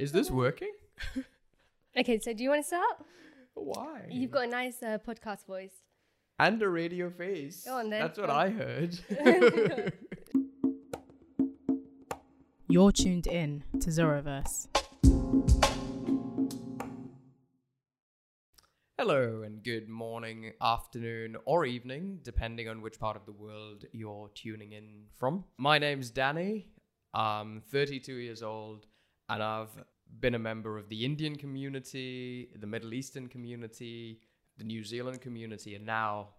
[0.00, 0.72] Is this working?
[1.98, 3.04] Okay, so do you want to start?
[3.54, 4.06] Why?
[4.08, 5.74] You've got a nice uh, podcast voice.
[6.38, 7.64] and a radio face.
[7.64, 8.00] Go on then.
[8.00, 8.36] That's what on.
[8.36, 8.98] I heard.
[12.68, 14.68] You're tuned in to Zoroverse.
[18.96, 24.30] Hello and good morning, afternoon, or evening, depending on which part of the world you're
[24.36, 25.42] tuning in from.
[25.58, 26.68] My name's Danny.
[27.12, 28.86] I'm 32 years old,
[29.30, 29.70] and I've
[30.18, 34.20] been a member of the Indian community, the Middle Eastern community,
[34.58, 36.30] the New Zealand community, and now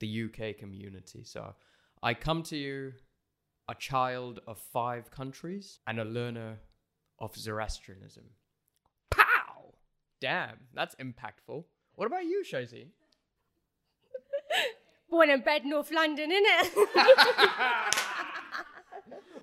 [0.00, 1.22] the UK community.
[1.22, 1.54] So
[2.02, 2.92] I come to you
[3.68, 6.58] a child of five countries and a learner
[7.20, 8.24] of Zoroastrianism.
[9.10, 9.74] Pow!
[10.20, 11.64] Damn, that's impactful.
[11.94, 12.88] What about you, Shazi?
[15.10, 16.86] Born and bred North London, innit?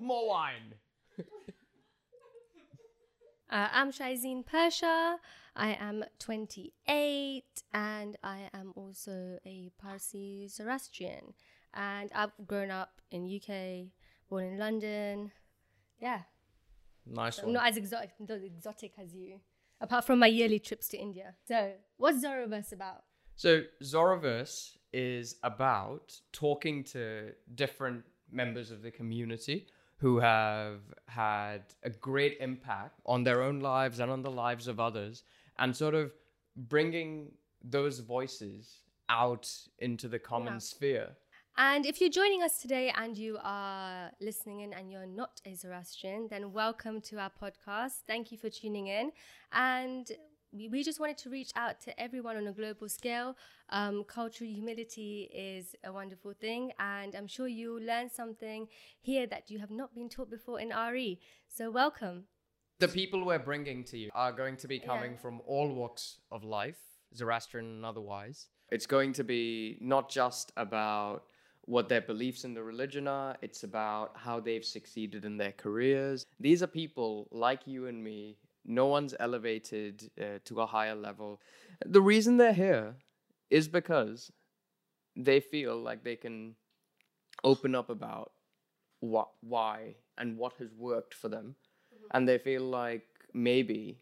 [0.00, 0.75] More wine.
[3.50, 5.16] Uh, I'm Shaizeen Persha.
[5.54, 11.34] I am 28 and I am also a Parsi Zoroastrian.
[11.72, 13.92] And I've grown up in UK,
[14.28, 15.32] born in London.
[15.98, 16.20] Yeah,
[17.06, 19.40] Nice I'm not as exotic, not exotic as you,
[19.80, 21.34] apart from my yearly trips to India.
[21.46, 23.04] So, what's Zoroverse about?
[23.36, 29.66] So Zoroverse is about talking to different members of the community
[29.98, 34.78] who have had a great impact on their own lives and on the lives of
[34.78, 35.24] others,
[35.58, 36.12] and sort of
[36.54, 40.58] bringing those voices out into the common Yeah.
[40.58, 41.16] sphere.
[41.58, 45.54] And if you're joining us today and you are listening in and you're not a
[45.54, 48.02] Zoroastrian, then welcome to our podcast.
[48.06, 49.10] Thank you for tuning in.
[49.52, 50.10] And
[50.52, 53.36] we, we just wanted to reach out to everyone on a global scale.
[53.70, 58.68] Um, cultural humility is a wonderful thing, and I'm sure you'll learn something
[59.00, 61.18] here that you have not been taught before in RE.
[61.48, 62.24] So, welcome.
[62.78, 65.18] The people we're bringing to you are going to be coming Yeah.
[65.18, 66.78] from all walks of life,
[67.14, 68.48] Zoroastrian and otherwise.
[68.70, 71.24] It's going to be not just about
[71.62, 76.26] what their beliefs in the religion are, it's about how they've succeeded in their careers.
[76.38, 78.36] These are people like you and me.
[78.66, 81.40] No one's elevated uh, to a higher level.
[81.84, 82.96] The reason they're here
[83.48, 84.32] is because
[85.14, 86.56] they feel like they can
[87.44, 88.32] open up about
[89.00, 91.54] what, why, and what has worked for them
[92.12, 93.98] and they feel like maybe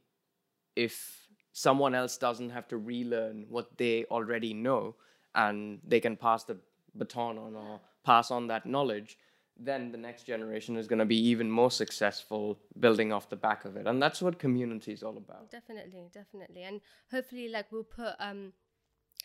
[0.77, 4.95] if someone else doesn't have to relearn what they already know
[5.35, 6.57] and they can pass the
[6.95, 9.17] baton on or pass on that knowledge
[9.59, 13.65] then the next generation is going to be even more successful building off the back
[13.65, 16.63] of it and that's what community is all about Definitely, definitely.
[16.63, 18.53] And hopefully, like, we'll put, um,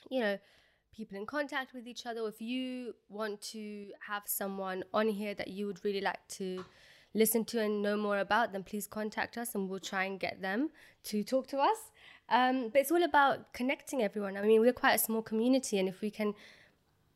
[0.09, 0.38] you know,
[0.95, 2.28] people in contact with each other.
[2.28, 6.66] If you want to have someone on here that you would really like to
[7.13, 10.41] listen to and know more about, then please contact us and we'll try and get
[10.41, 10.69] them
[11.06, 11.78] to talk to us.
[12.29, 14.38] Um, but it's all about connecting everyone.
[14.38, 16.35] I mean, we're quite a small community, and if we can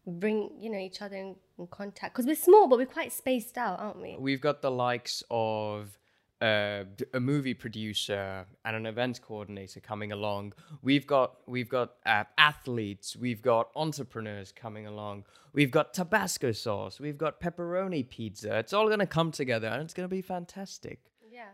[0.05, 3.57] bring, you know, each other in, in contact, because we're small, but we're quite spaced
[3.57, 4.15] out, aren't we?
[4.19, 5.97] we've got the likes of
[6.41, 6.83] uh,
[7.13, 10.53] a movie producer and an events coordinator coming along.
[10.81, 13.15] We've got we've got uh, athletes.
[13.15, 15.23] We've got entrepreneurs coming along.
[15.53, 16.99] We've got Tabasco sauce.
[16.99, 18.57] We've got pepperoni pizza.
[18.57, 20.99] It's all gonna come together, and it's gonna be fantastic.
[21.31, 21.45] Yeah.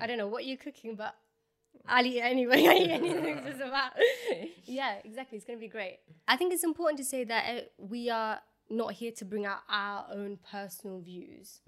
[0.00, 1.14] I don't know what you're cooking, but
[1.86, 2.66] I'll eat anyway.
[2.68, 3.92] I eat anything it's just about.
[4.64, 5.36] yeah, exactly.
[5.36, 5.98] It's going to be great.
[6.28, 9.60] I think it's important to say that uh, we are not here to bring out
[9.68, 11.60] our own personal views.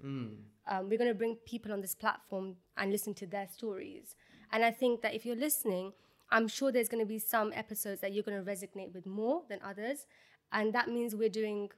[0.67, 4.15] Um, we're going to bring people on this platform and listen to their stories.
[4.51, 5.91] And I think that if you're listening,
[6.31, 9.43] I'm sure there's going to be some episodes that you're going to resonate with more
[9.49, 10.05] than others.
[10.51, 11.69] And that means we're doing,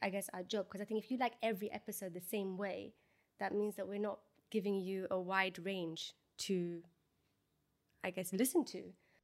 [0.00, 0.66] I guess, our job.
[0.66, 2.92] Because I think if you like every episode the same way,
[3.40, 4.20] that means that we're not
[4.50, 6.82] giving you a wide range to,
[8.04, 8.82] I guess, listen to.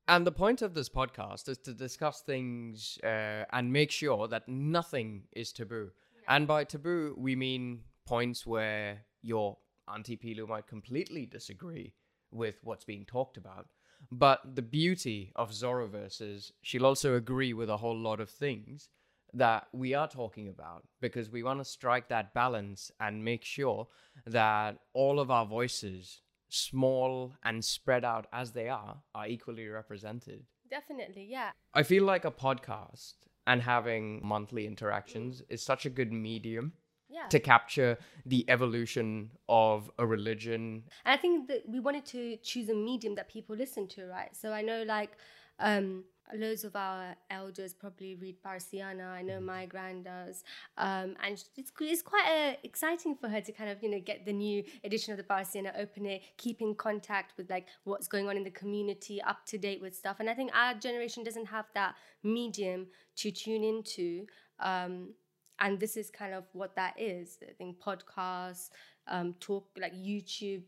[0.09, 4.49] And the point of this podcast is to discuss things uh, and make sure that
[4.49, 5.91] nothing is taboo.
[6.27, 11.93] And by taboo, we mean points where your Auntie Pilu might completely disagree
[12.33, 13.67] with what's being talked about.
[14.11, 18.89] But the beauty of Zoroverse is she'll also agree with a whole lot of things
[19.35, 23.87] that we are talking about because we want to strike that balance and make sure
[24.27, 30.45] that all of our voices small and spread out as they are, are equally represented.
[30.71, 31.51] Definitely, yeah.
[31.75, 33.15] I feel like a podcast
[33.47, 36.73] and having monthly interactions is such a good medium
[37.09, 37.27] Yeah.
[37.29, 40.85] to capture the evolution of a religion.
[41.05, 44.35] And I think that we wanted to choose a medium that people listen to, right?
[44.37, 45.17] So I know, like,
[45.59, 49.09] um, loads of our elders probably read Parsiana.
[49.11, 50.45] I know my grand does,
[50.79, 54.25] um, and it's it's quite uh, exciting for her to kind of you know get
[54.25, 58.29] the new edition of the Parsiana, open it, keep in contact with like what's going
[58.29, 60.17] on in the community, up to date with stuff.
[60.21, 62.87] And I think our generation doesn't have that medium
[63.17, 64.27] to tune into.
[64.59, 65.15] Um,
[65.61, 67.39] and this is kind of what that is.
[67.47, 68.71] I think podcasts,
[69.07, 70.63] um, talk like YouTube,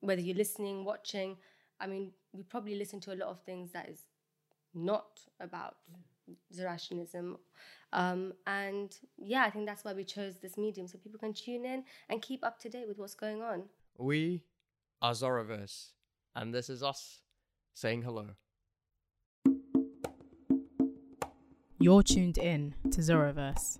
[0.00, 1.36] whether you're listening, watching.
[1.80, 4.04] I mean, we probably listen to a lot of things that is
[4.74, 5.76] not about
[6.54, 7.38] Zoroastrianism.
[7.92, 11.64] Um, and yeah, I think that's why we chose this medium so people can tune
[11.64, 13.64] in and keep up to date with what's going on.
[13.98, 14.44] We
[15.02, 15.90] are Zoroverse,
[16.34, 17.20] and this is us
[17.74, 18.28] saying hello.
[21.78, 23.78] You're tuned in to Zoroverse.